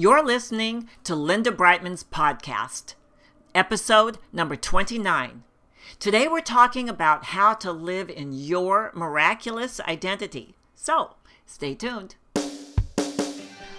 [0.00, 2.94] You're listening to Linda Brightman's podcast,
[3.54, 5.42] episode number 29.
[5.98, 10.54] Today we're talking about how to live in your miraculous identity.
[10.74, 12.14] So, stay tuned.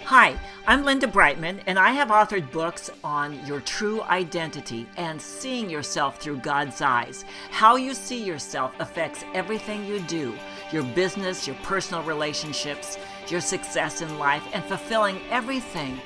[0.04, 5.68] Hi, I'm Linda Brightman, and I have authored books on your true identity and seeing
[5.68, 7.24] yourself through God's eyes.
[7.50, 10.34] How you see yourself affects everything you do
[10.70, 12.96] your business, your personal relationships,
[13.30, 16.00] your success in life, and fulfilling everything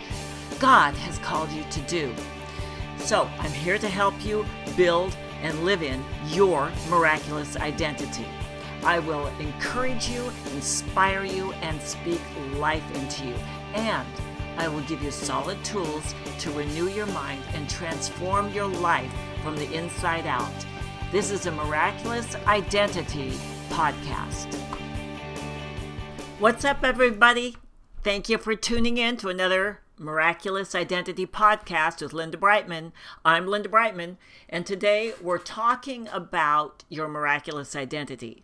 [0.59, 2.15] God has called you to do.
[2.99, 4.45] So, I'm here to help you
[4.77, 8.27] build and live in your miraculous identity.
[8.83, 12.21] I will encourage you, inspire you, and speak
[12.59, 13.35] life into you
[13.77, 14.07] and
[14.57, 19.13] I will give you solid tools to renew your mind and transform your life
[19.43, 20.67] from the inside out.
[21.13, 23.33] This is a Miraculous Identity
[23.69, 24.66] podcast.
[26.39, 27.57] What's up, everybody?
[28.03, 32.93] Thank you for tuning in to another Miraculous Identity podcast with Linda Brightman.
[33.25, 38.43] I'm Linda Brightman, and today we're talking about your miraculous identity.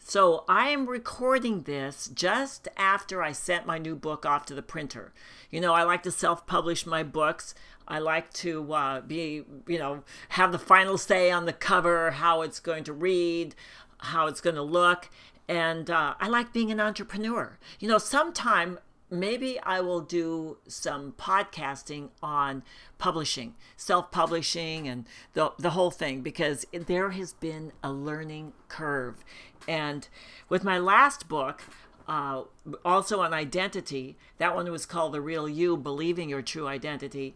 [0.00, 4.60] So I am recording this just after I sent my new book off to the
[4.60, 5.12] printer.
[5.52, 7.54] You know, I like to self publish my books.
[7.86, 12.42] I like to uh, be, you know, have the final say on the cover, how
[12.42, 13.54] it's going to read,
[13.98, 15.08] how it's going to look.
[15.50, 17.58] And uh, I like being an entrepreneur.
[17.80, 18.78] You know, sometime
[19.10, 22.62] maybe I will do some podcasting on
[22.98, 29.24] publishing, self publishing, and the, the whole thing because there has been a learning curve.
[29.66, 30.06] And
[30.48, 31.62] with my last book,
[32.06, 32.44] uh,
[32.84, 37.34] also on identity, that one was called The Real You Believing Your True Identity.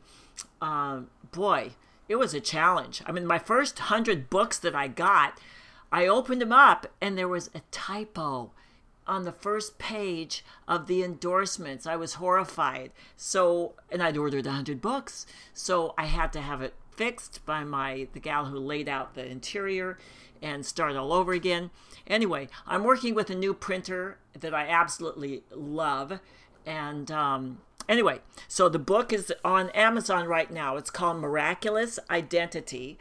[0.63, 1.01] Uh,
[1.33, 1.73] boy,
[2.09, 3.03] it was a challenge.
[3.07, 5.41] I mean, my first hundred books that I got,
[5.93, 8.51] I opened them up and there was a typo
[9.07, 11.87] on the first page of the endorsements.
[11.87, 12.91] I was horrified.
[13.17, 15.27] So, and I'd ordered 100 books.
[15.53, 19.27] So I had to have it fixed by my the gal who laid out the
[19.27, 19.99] interior
[20.41, 21.71] and start all over again.
[22.07, 26.21] Anyway, I'm working with a new printer that I absolutely love.
[26.67, 27.59] And um,
[27.89, 30.77] anyway, so the book is on Amazon right now.
[30.77, 32.99] It's called Miraculous Identity.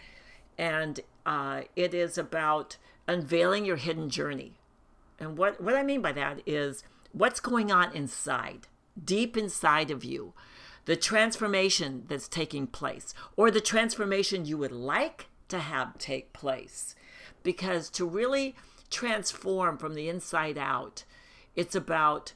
[0.58, 2.78] And uh, it is about
[3.08, 4.54] unveiling your hidden journey.
[5.20, 8.68] And what, what I mean by that is what's going on inside,
[9.04, 10.34] deep inside of you,
[10.86, 16.96] the transformation that's taking place, or the transformation you would like to have take place.
[17.42, 18.56] Because to really
[18.90, 21.04] transform from the inside out,
[21.56, 22.34] it's about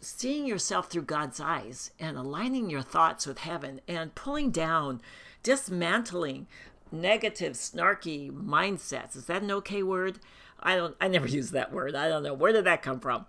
[0.00, 5.00] seeing yourself through God's eyes and aligning your thoughts with heaven and pulling down,
[5.42, 6.46] dismantling
[6.92, 9.16] negative, snarky mindsets.
[9.16, 10.18] Is that an okay word?
[10.60, 10.96] I don't.
[11.00, 11.94] I never use that word.
[11.94, 13.26] I don't know where did that come from.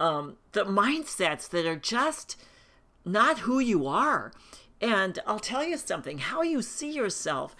[0.00, 2.40] Um, the mindsets that are just
[3.04, 4.32] not who you are.
[4.80, 7.56] And I'll tell you something: how you see yourself,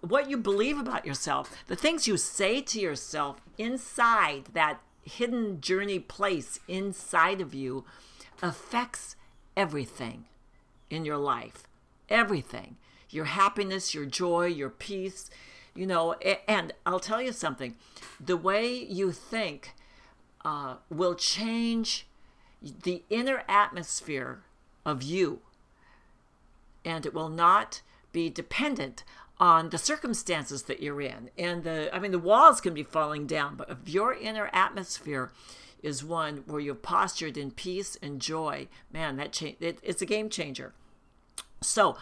[0.00, 6.00] what you believe about yourself, the things you say to yourself inside that hidden journey
[6.00, 7.84] place inside of you
[8.42, 9.16] affects
[9.56, 10.24] everything
[10.90, 11.66] in your life.
[12.08, 12.76] Everything.
[13.10, 15.30] Your happiness, your joy, your peace,
[15.74, 16.14] you know,
[16.48, 17.76] and I'll tell you something
[18.18, 19.74] the way you think
[20.44, 22.06] uh, will change
[22.62, 24.40] the inner atmosphere
[24.84, 25.40] of you,
[26.84, 29.04] and it will not be dependent
[29.38, 31.30] on the circumstances that you're in.
[31.36, 35.30] And the, I mean, the walls can be falling down, but if your inner atmosphere
[35.82, 40.06] is one where you're postured in peace and joy, man, that cha- it, it's a
[40.06, 40.72] game changer.
[41.60, 41.96] So,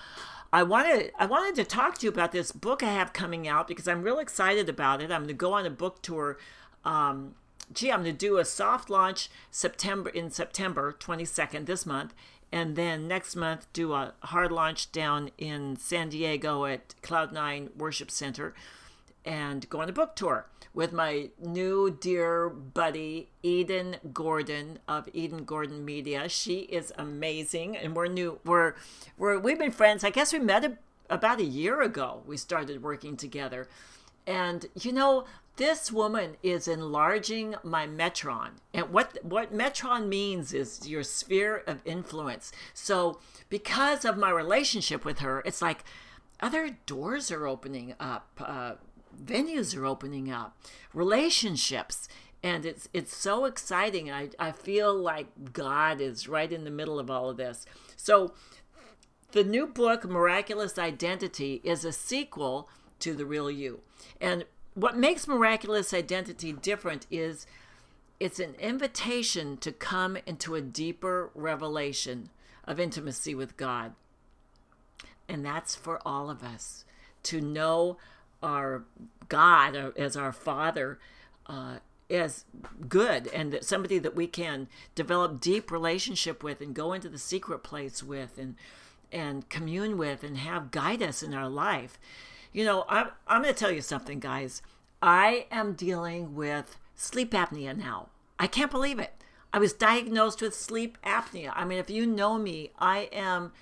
[0.55, 3.67] I wanted I wanted to talk to you about this book I have coming out
[3.67, 5.11] because I'm real excited about it.
[5.11, 6.39] I'm going to go on a book tour.
[6.85, 7.35] Um,
[7.73, 12.15] gee, I'm going to do a soft launch September in September 22nd this month,
[12.53, 17.71] and then next month do a hard launch down in San Diego at Cloud Nine
[17.77, 18.55] Worship Center,
[19.25, 25.45] and go on a book tour with my new dear buddy Eden Gordon of Eden
[25.45, 26.29] Gordon Media.
[26.29, 28.41] She is amazing, and we're new.
[28.45, 28.75] We're
[29.17, 30.05] we're we've been friends.
[30.05, 30.79] I guess we met a,
[31.09, 32.23] about a year ago.
[32.27, 33.69] We started working together,
[34.27, 35.25] and you know
[35.57, 38.51] this woman is enlarging my metron.
[38.73, 42.51] And what what metron means is your sphere of influence.
[42.75, 45.85] So because of my relationship with her, it's like
[46.41, 48.29] other doors are opening up.
[48.45, 48.75] Uh,
[49.17, 50.57] venues are opening up,
[50.93, 52.09] relationships,
[52.43, 54.11] and it's it's so exciting.
[54.11, 57.67] I I feel like God is right in the middle of all of this.
[57.97, 58.35] So
[59.33, 62.69] the new book Miraculous Identity is a sequel
[63.01, 63.81] to The Real You.
[64.21, 64.45] And
[64.75, 67.47] what makes Miraculous Identity different is
[68.21, 72.31] it's an invitation to come into a deeper revelation
[72.65, 73.95] of intimacy with God.
[75.29, 76.85] And that's for all of us
[77.25, 77.97] to know
[78.45, 78.85] our
[79.29, 80.99] God uh, as our Father
[81.47, 81.79] uh,
[82.11, 82.45] as
[82.89, 87.19] good and that somebody that we can develop deep relationship with and go into the
[87.19, 88.55] secret place with and
[89.11, 91.99] and commune with and have guide us in our life.
[92.53, 94.61] You know, I'm, I'm going to tell you something, guys.
[95.01, 98.09] I am dealing with sleep apnea now.
[98.39, 99.13] I can't believe it.
[99.53, 101.53] I was diagnosed with sleep apnea.
[101.55, 103.53] I mean, if you know me, I am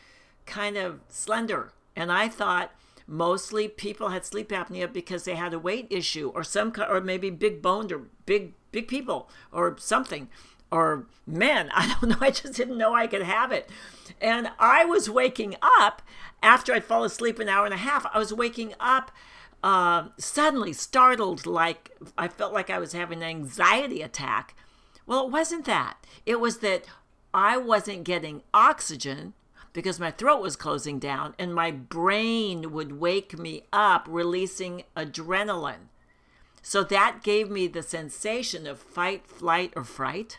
[0.46, 1.72] kind of slender.
[1.94, 2.72] And I thought
[3.12, 7.28] mostly people had sleep apnea because they had a weight issue or some or maybe
[7.28, 10.28] big boned or big big people or something
[10.70, 11.70] or men.
[11.74, 12.16] I don't know.
[12.20, 13.68] I just didn't know I could have it.
[14.20, 16.00] And I was waking up
[16.42, 18.06] after I'd fall asleep an hour and a half.
[18.12, 19.12] I was waking up
[19.62, 24.56] uh, suddenly startled, like I felt like I was having an anxiety attack.
[25.06, 25.98] Well, it wasn't that.
[26.24, 26.86] It was that
[27.34, 29.34] I wasn't getting oxygen
[29.72, 35.88] because my throat was closing down and my brain would wake me up releasing adrenaline.
[36.62, 40.38] So that gave me the sensation of fight, flight, or fright.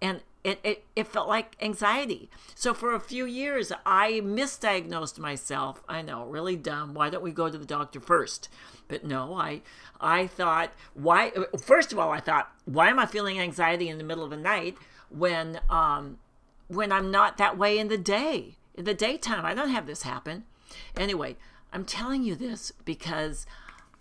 [0.00, 2.30] And it, it, it felt like anxiety.
[2.54, 5.82] So for a few years, I misdiagnosed myself.
[5.88, 6.94] I know, really dumb.
[6.94, 8.48] Why don't we go to the doctor first?
[8.86, 9.62] But no, I
[10.00, 11.32] I thought why.
[11.60, 14.36] First of all, I thought why am I feeling anxiety in the middle of the
[14.36, 14.76] night
[15.10, 16.18] when um
[16.68, 19.44] when I'm not that way in the day in the daytime?
[19.44, 20.44] I don't have this happen.
[20.96, 21.36] Anyway,
[21.72, 23.46] I'm telling you this because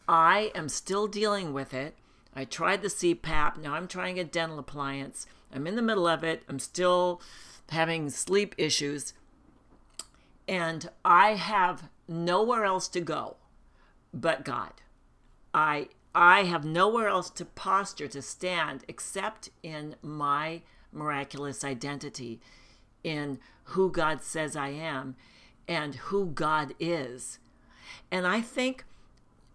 [0.07, 1.95] I am still dealing with it.
[2.35, 3.57] I tried the CPAP.
[3.57, 5.25] Now I'm trying a dental appliance.
[5.53, 6.43] I'm in the middle of it.
[6.47, 7.21] I'm still
[7.69, 9.13] having sleep issues.
[10.47, 13.37] And I have nowhere else to go
[14.13, 14.73] but God.
[15.53, 20.61] I I have nowhere else to posture to stand except in my
[20.91, 22.39] miraculous identity
[23.03, 25.15] in who God says I am
[25.67, 27.39] and who God is.
[28.11, 28.85] And I think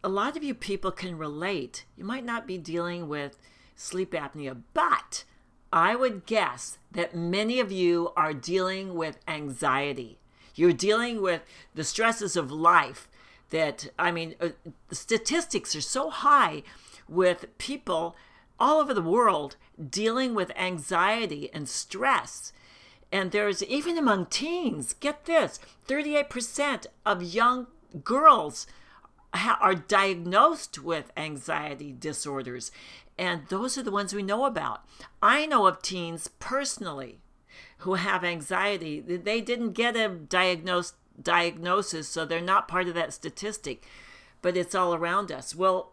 [0.05, 1.85] a lot of you people can relate.
[1.97, 3.39] You might not be dealing with
[3.77, 5.25] sleep apnea, but
[5.73, 10.19] I would guess that many of you are dealing with anxiety.
[10.55, 11.43] You're dealing with
[11.75, 13.09] the stresses of life
[13.51, 14.51] that, I mean, uh,
[14.91, 16.63] statistics are so high
[17.09, 18.17] with people
[18.63, 19.57] all over the world
[19.91, 22.53] dealing with anxiety and stress.
[23.11, 27.67] And there's even among teens, get this 38% of young
[28.05, 28.69] girls
[29.35, 32.71] are diagnosed with anxiety disorders.
[33.19, 34.85] And those are the ones we know about.
[35.21, 37.19] I know of teens personally
[37.79, 39.01] who have anxiety.
[39.01, 43.85] They didn't get a diagnosed diagnosis, so they're not part of that statistic,
[44.41, 45.55] but it's all around us.
[45.55, 45.93] Well,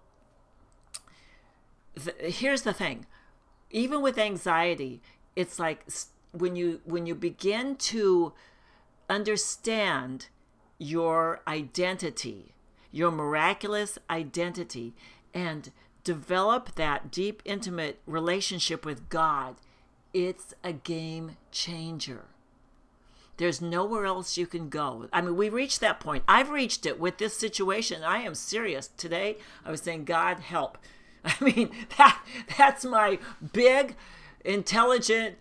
[2.04, 3.06] th- here's the thing.
[3.72, 5.02] Even with anxiety,
[5.36, 5.86] it's like
[6.32, 8.34] when you when you begin to
[9.10, 10.28] understand
[10.78, 12.54] your identity,
[12.92, 14.94] your miraculous identity,
[15.34, 15.72] and
[16.04, 19.56] develop that deep, intimate relationship with God,
[20.14, 22.26] it's a game changer.
[23.38, 25.08] There's nowhere else you can go.
[25.14, 26.24] I mean, we reached that point.
[26.28, 28.04] I've reached it with this situation.
[28.04, 28.90] I am serious.
[28.98, 30.78] Today, I was saying, God, help.
[31.26, 32.24] I mean, that
[32.58, 33.20] that's my
[33.54, 33.96] big,
[34.46, 35.38] intelligent,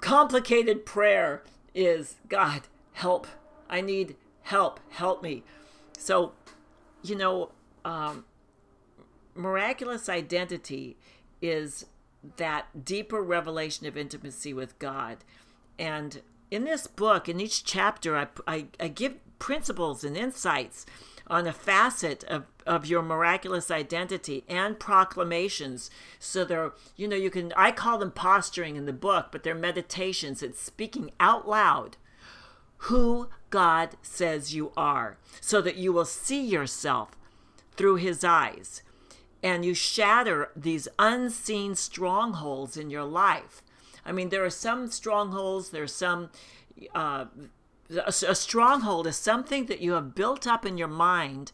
[0.00, 1.42] complicated prayer
[1.74, 2.62] is God,
[2.92, 3.26] help.
[3.68, 4.80] I need help.
[4.90, 5.42] Help me.
[5.98, 6.32] So,
[7.02, 7.52] you know,
[7.84, 8.24] um,
[9.34, 10.96] miraculous identity
[11.40, 11.86] is
[12.36, 15.18] that deeper revelation of intimacy with God.
[15.78, 20.86] And in this book, in each chapter, I, I, I give principles and insights
[21.28, 25.90] on a facet of, of your miraculous identity and proclamations.
[26.18, 29.54] So they're, you know, you can, I call them posturing in the book, but they're
[29.54, 30.42] meditations.
[30.42, 31.96] It's speaking out loud
[32.78, 37.10] who God says you are so that you will see yourself
[37.76, 38.82] through his eyes
[39.42, 43.62] and you shatter these unseen strongholds in your life.
[44.04, 46.30] I mean, there are some strongholds, there's some.
[46.94, 47.26] Uh,
[47.90, 51.52] a, a stronghold is something that you have built up in your mind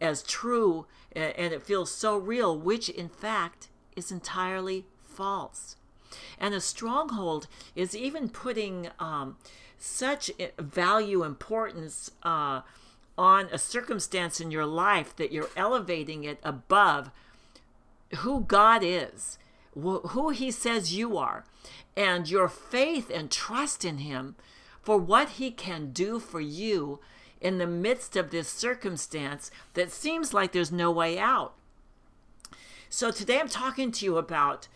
[0.00, 5.76] as true and it feels so real, which in fact is entirely false.
[6.38, 9.38] And a stronghold is even putting um,
[9.78, 12.60] such value, importance uh,
[13.16, 17.10] on a circumstance in your life that you're elevating it above
[18.18, 19.38] who God is,
[19.74, 21.44] who He says you are,
[21.96, 24.36] and your faith and trust in Him
[24.86, 27.00] for what He can do for you
[27.40, 31.54] in the midst of this circumstance that seems like there's no way out.
[32.88, 34.68] So today I'm talking to you about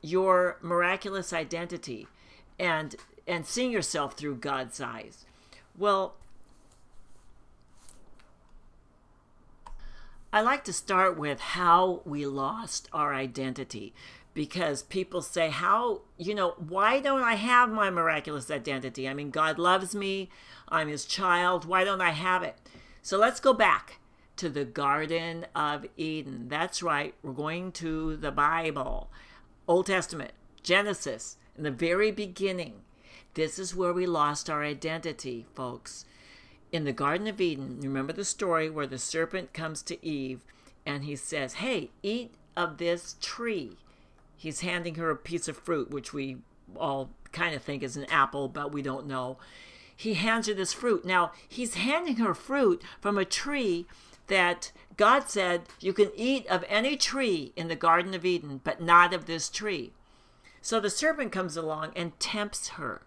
[0.00, 2.06] your miraculous identity.
[2.56, 2.94] And
[3.26, 5.24] and seeing yourself through God's eyes.
[5.76, 6.14] Well,
[10.32, 13.92] I like to start with how we lost our identity
[14.34, 19.08] because people say, How, you know, why don't I have my miraculous identity?
[19.08, 20.30] I mean, God loves me,
[20.68, 22.56] I'm his child, why don't I have it?
[23.02, 23.98] So let's go back
[24.36, 26.46] to the Garden of Eden.
[26.48, 29.10] That's right, we're going to the Bible,
[29.68, 32.82] Old Testament, Genesis, in the very beginning.
[33.34, 36.04] This is where we lost our identity, folks
[36.72, 40.40] in the Garden of Eden, remember the story where the serpent comes to Eve
[40.86, 43.76] and he says, Hey, eat of this tree.
[44.42, 46.38] He's handing her a piece of fruit, which we
[46.74, 49.38] all kind of think is an apple, but we don't know.
[49.94, 51.04] He hands her this fruit.
[51.04, 53.86] Now, he's handing her fruit from a tree
[54.26, 58.82] that God said, You can eat of any tree in the Garden of Eden, but
[58.82, 59.92] not of this tree.
[60.60, 63.02] So the serpent comes along and tempts her.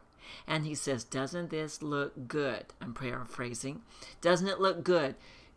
[0.47, 2.67] And he says, Doesn't this look good?
[2.79, 3.81] I'm paraphrasing.
[4.21, 5.15] Doesn't it look good?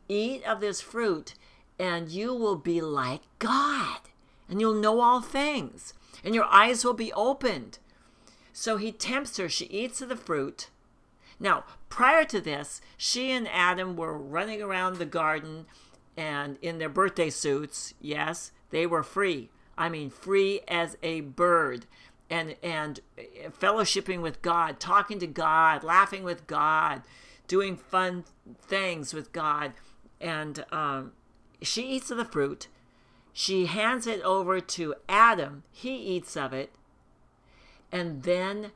[0.08, 1.34] Eat of this fruit,
[1.78, 4.00] and you will be like God,
[4.48, 7.78] and you'll know all things, and your eyes will be opened.
[8.52, 9.48] So he tempts her.
[9.48, 10.70] She eats of the fruit.
[11.38, 15.66] Now, prior to this, she and Adam were running around the garden
[16.16, 17.94] and in their birthday suits.
[18.00, 19.50] Yes, they were free.
[19.76, 21.86] I mean, free as a bird
[22.28, 23.00] and and
[23.60, 27.02] fellowshipping with God, talking to God, laughing with God,
[27.46, 28.24] doing fun
[28.60, 29.72] things with God,
[30.20, 31.12] and um,
[31.62, 32.66] she eats of the fruit.
[33.40, 35.62] She hands it over to Adam.
[35.70, 36.72] He eats of it,
[37.92, 38.72] and then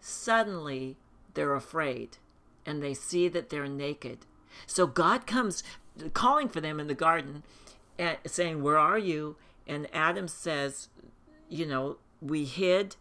[0.00, 0.96] suddenly
[1.34, 2.18] they're afraid,
[2.64, 4.18] and they see that they're naked.
[4.68, 5.64] So God comes
[6.12, 7.42] calling for them in the garden,
[7.98, 9.34] and saying, "Where are you?"
[9.66, 10.88] And Adam says,
[11.48, 12.94] "You know, we hid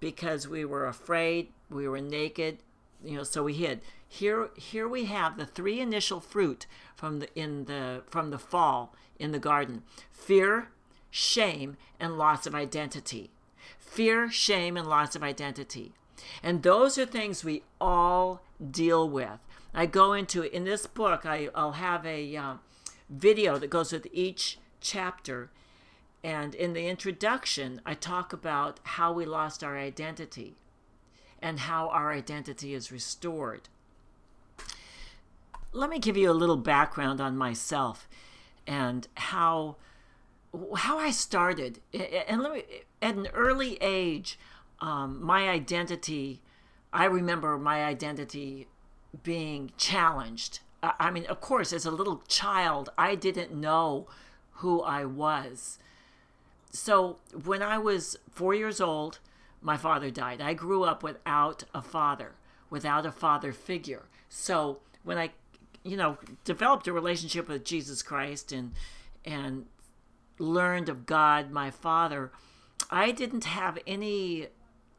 [0.00, 2.62] because we were afraid, we were naked,
[3.04, 3.80] you know, so we hid.
[4.08, 8.94] Here here we have the three initial fruit from the in the from the fall
[9.18, 9.82] in the garden.
[10.10, 10.68] Fear,
[11.10, 13.30] shame, and loss of identity.
[13.78, 15.92] Fear, shame, and loss of identity.
[16.42, 19.38] And those are things we all deal with.
[19.74, 21.26] I go into in this book.
[21.26, 22.54] I, will have a uh,
[23.10, 25.50] video that goes with each chapter,
[26.22, 30.56] and in the introduction, I talk about how we lost our identity
[31.44, 33.68] and how our identity is restored.
[35.72, 38.08] Let me give you a little background on myself
[38.66, 39.76] and how
[40.76, 41.80] how I started.
[42.28, 42.62] And let me,
[43.02, 44.38] at an early age,
[44.80, 46.40] um, my identity,
[46.92, 48.68] I remember my identity
[49.22, 50.60] being challenged.
[50.82, 54.06] I mean, of course, as a little child, I didn't know
[54.58, 55.78] who I was
[56.74, 59.20] so when I was four years old,
[59.64, 60.42] my father died.
[60.42, 62.32] I grew up without a father,
[62.68, 64.04] without a father figure.
[64.28, 65.30] So when I,
[65.82, 68.72] you know, developed a relationship with Jesus Christ and
[69.24, 69.64] and
[70.38, 72.30] learned of God, my Father,
[72.90, 74.48] I didn't have any,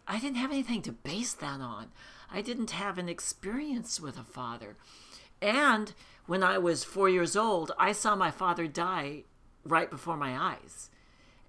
[0.07, 1.91] I didn't have anything to base that on.
[2.31, 4.77] I didn't have an experience with a father,
[5.41, 5.93] and
[6.25, 9.25] when I was four years old, I saw my father die
[9.63, 10.89] right before my eyes.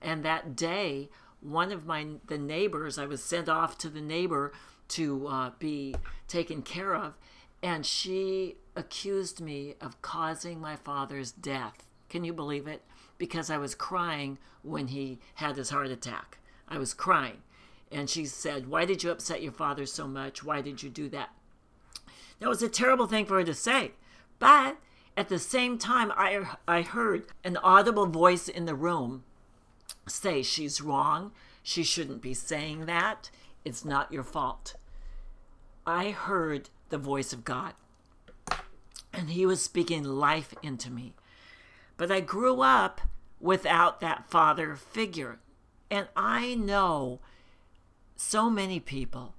[0.03, 1.09] And that day,
[1.47, 4.53] one of my the neighbors, I was sent off to the neighbor
[4.89, 5.95] to uh, be
[6.29, 7.19] taken care of,
[7.63, 11.87] and she accused me of causing my father's death.
[12.09, 12.83] Can you believe it?
[13.19, 16.39] Because I was crying when he had his heart attack.
[16.69, 17.43] I was crying.
[17.91, 20.43] And she said, Why did you upset your father so much?
[20.43, 21.31] Why did you do that?
[22.41, 23.93] That was a terrible thing for her to say.
[24.39, 24.77] But
[25.17, 29.25] at the same time, I, I heard an audible voice in the room
[30.07, 31.33] say she's wrong.
[31.63, 33.31] She shouldn't be saying that.
[33.65, 34.77] It's not your fault.
[35.87, 37.75] I heard the voice of God,
[39.13, 41.15] and He was speaking life into me.
[41.97, 43.01] But I grew up
[43.41, 45.39] without that father figure.
[45.91, 47.21] And I know
[48.17, 49.35] so many people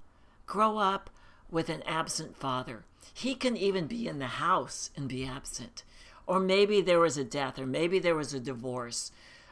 [0.46, 1.10] grow up
[1.50, 2.84] with an absent father.
[3.12, 5.82] He can even be in the house and be absent.
[6.26, 9.10] Or maybe there was a death, or maybe there was a divorce,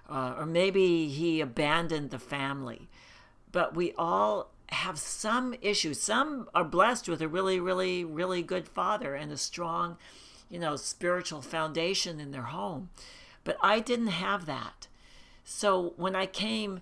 [0.09, 2.89] uh, or maybe he abandoned the family.
[3.53, 6.01] But we all have some issues.
[6.01, 9.97] Some are blessed with a really, really, really good father and a strong,
[10.51, 12.91] you know, spiritual foundation in their home.
[13.45, 14.89] But I didn't have that.
[15.45, 16.81] So when I came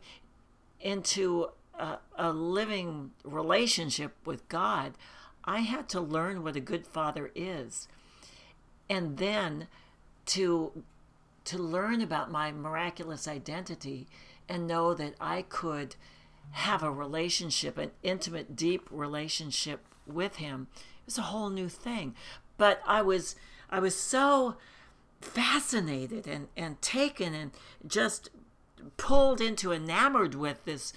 [0.81, 4.95] into a, a living relationship with God,
[5.45, 7.89] I had to learn what a good father is.
[8.89, 9.69] And then
[10.27, 10.83] to
[11.45, 14.07] to learn about my miraculous identity
[14.49, 15.97] and know that I could
[16.53, 20.69] have a relationship, an intimate, deep relationship with him.
[20.75, 22.15] It was a whole new thing.
[22.57, 23.37] But I was
[23.71, 24.57] I was so
[25.21, 27.51] fascinated and, and taken and
[27.87, 28.31] just
[28.97, 30.93] pulled into enamored with this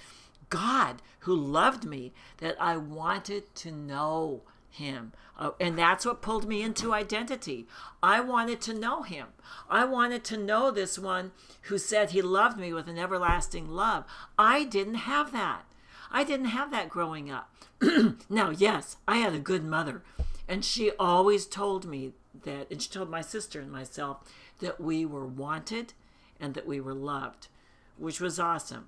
[0.50, 5.12] God who loved me that I wanted to know him.
[5.38, 7.66] Uh, and that's what pulled me into identity.
[8.02, 9.28] I wanted to know him.
[9.70, 11.32] I wanted to know this one
[11.62, 14.04] who said he loved me with an everlasting love.
[14.38, 15.64] I didn't have that.
[16.10, 17.50] I didn't have that growing up.
[18.28, 20.02] now, yes, I had a good mother,
[20.48, 22.12] and she always told me
[22.44, 24.18] that, and she told my sister and myself
[24.60, 25.92] that we were wanted
[26.40, 27.48] and that we were loved,
[27.96, 28.86] which was awesome.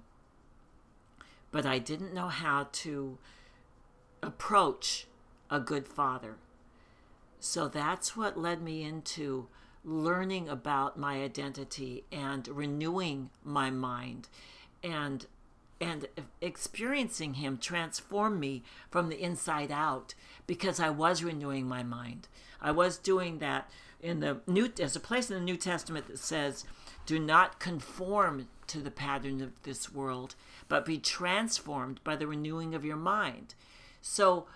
[1.53, 3.19] But I didn't know how to
[4.23, 5.07] approach
[5.51, 6.37] a good father.
[7.39, 9.49] So that's what led me into
[9.85, 14.29] learning about my identity and renewing my mind
[14.83, 15.27] and
[15.81, 16.07] and
[16.43, 20.15] experiencing him transform me from the inside out
[20.47, 22.29] because I was renewing my mind.
[22.61, 23.71] I was doing that
[24.03, 26.67] in the new there's a place in the New Testament that says,
[27.07, 30.35] "Do not conform to the pattern of this world,
[30.69, 33.55] but be transformed by the renewing of your mind."
[34.03, 34.47] So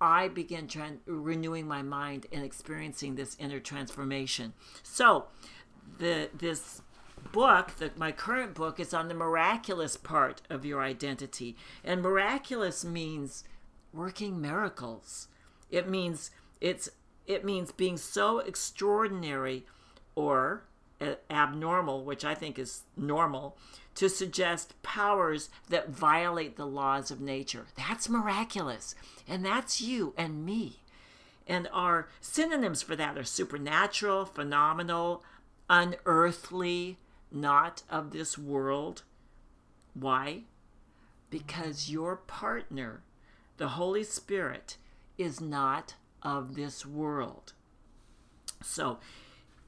[0.00, 4.52] I began tra- renewing my mind and experiencing this inner transformation.
[4.82, 5.26] So,
[5.98, 6.82] the this
[7.32, 12.84] book, the, my current book, is on the miraculous part of your identity, and miraculous
[12.84, 13.44] means
[13.92, 15.28] working miracles.
[15.70, 16.88] It means it's
[17.26, 19.66] it means being so extraordinary
[20.14, 20.64] or
[21.30, 23.56] abnormal, which I think is normal,
[23.94, 27.66] to suggest powers that violate the laws of nature.
[27.76, 28.94] That's miraculous.
[29.26, 30.82] And that's you and me.
[31.46, 35.24] And our synonyms for that are supernatural, phenomenal,
[35.70, 36.98] unearthly,
[37.32, 39.02] not of this world.
[39.94, 40.42] Why?
[41.30, 43.02] Because your partner,
[43.56, 44.76] the Holy Spirit,
[45.16, 47.52] is not of this world.
[48.62, 48.98] So,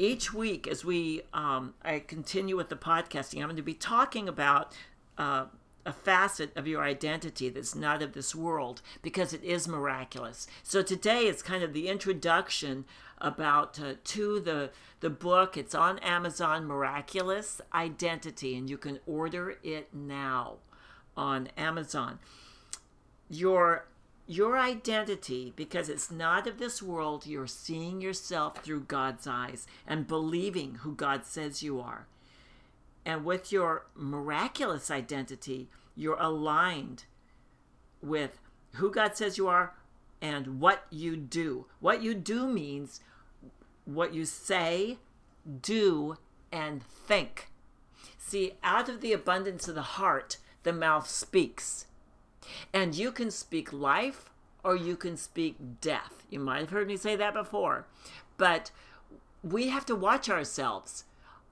[0.01, 4.29] each week as we um, I continue with the podcasting, I'm going to be talking
[4.29, 4.73] about
[5.19, 5.45] uh,
[5.85, 10.47] a facet of your identity that's not of this world because it is miraculous.
[10.63, 12.87] So today is kind of the introduction
[13.19, 14.71] about uh, to the
[15.01, 15.57] the book.
[15.57, 20.57] It's on Amazon, Miraculous Identity, and you can order it now
[21.15, 22.19] on Amazon.
[23.29, 23.85] Your
[24.31, 30.07] your identity, because it's not of this world, you're seeing yourself through God's eyes and
[30.07, 32.07] believing who God says you are.
[33.05, 37.07] And with your miraculous identity, you're aligned
[38.01, 38.39] with
[38.75, 39.75] who God says you are
[40.23, 41.67] and what you do.
[41.81, 43.01] What you do means
[43.85, 44.99] what you say,
[45.61, 46.19] do,
[46.53, 47.49] and think.
[48.17, 51.87] See, out of the abundance of the heart, the mouth speaks.
[52.73, 54.31] And you can speak life
[54.63, 56.25] or you can speak death.
[56.31, 57.87] You might have heard me say that before.
[58.37, 58.71] But
[59.43, 61.05] we have to watch ourselves.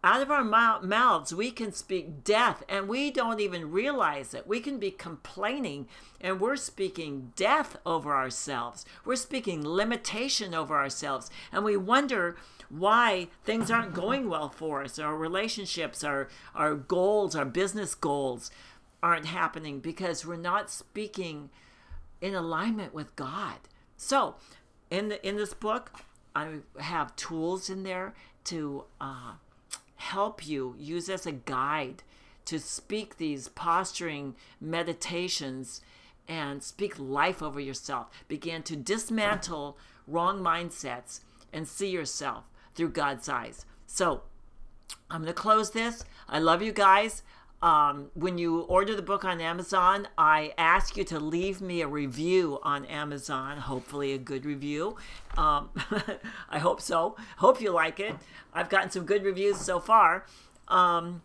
[0.05, 4.47] Out of our mouths, we can speak death and we don't even realize it.
[4.47, 5.89] We can be complaining
[6.21, 8.85] and we're speaking death over ourselves.
[9.05, 11.31] We're speaking limitation over ourselves.
[11.51, 12.37] And we wonder
[12.69, 18.53] why things aren't going well for us, our relationships, our, our goals, our business goals
[19.03, 21.51] aren't happening because we're not speaking
[22.21, 23.57] in alignment with God.
[23.97, 24.37] So,
[24.91, 25.93] in the in this book,
[26.35, 29.33] I have tools in there to uh,
[29.97, 32.03] help you use as a guide
[32.47, 35.83] to speak these posturing meditations
[36.27, 38.09] and speak life over yourself.
[38.27, 41.21] Begin to dismantle wrong mindsets
[41.53, 43.67] and see yourself through God's eyes.
[43.87, 44.23] So,
[45.11, 46.05] I'm going to close this.
[46.29, 47.23] I love you guys.
[47.61, 51.89] Um, when you order the book on Amazon, I ask you to leave me a
[51.89, 54.97] review on Amazon, hopefully, a good review.
[55.37, 55.71] Um,
[56.51, 57.17] I hope so.
[57.39, 58.15] Hope you like it.
[58.55, 60.27] I've gotten some good reviews so far.
[60.69, 61.23] Um,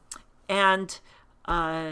[0.49, 0.99] and
[1.45, 1.91] uh,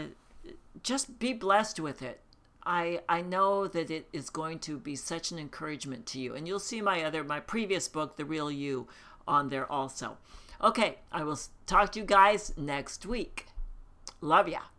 [0.82, 2.20] just be blessed with it.
[2.64, 6.34] I, I know that it is going to be such an encouragement to you.
[6.34, 8.88] And you'll see my other, my previous book, The Real You,
[9.26, 10.16] on there also.
[10.60, 13.46] Okay, I will talk to you guys next week.
[14.22, 14.71] Love ya.